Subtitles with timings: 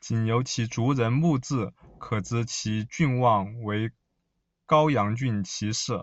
[0.00, 3.92] 仅由其族人墓志可知其郡望为
[4.64, 6.02] 高阳郡齐氏。